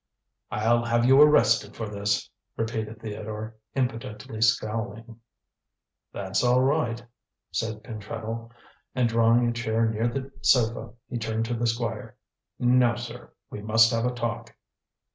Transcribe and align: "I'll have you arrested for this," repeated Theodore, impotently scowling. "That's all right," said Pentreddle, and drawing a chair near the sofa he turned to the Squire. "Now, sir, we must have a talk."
"I'll 0.49 0.83
have 0.85 1.05
you 1.05 1.21
arrested 1.21 1.75
for 1.75 1.87
this," 1.87 2.27
repeated 2.57 2.99
Theodore, 3.01 3.57
impotently 3.75 4.41
scowling. 4.41 5.19
"That's 6.11 6.43
all 6.43 6.63
right," 6.63 7.05
said 7.51 7.83
Pentreddle, 7.83 8.49
and 8.95 9.07
drawing 9.07 9.47
a 9.47 9.53
chair 9.53 9.87
near 9.87 10.07
the 10.07 10.31
sofa 10.41 10.93
he 11.07 11.19
turned 11.19 11.45
to 11.45 11.53
the 11.53 11.67
Squire. 11.67 12.15
"Now, 12.57 12.95
sir, 12.95 13.31
we 13.51 13.61
must 13.61 13.91
have 13.91 14.05
a 14.07 14.11
talk." 14.11 14.55